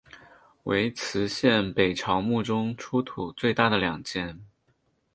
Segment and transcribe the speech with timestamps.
[0.63, 4.43] 为磁县北朝墓中出土最大的两件。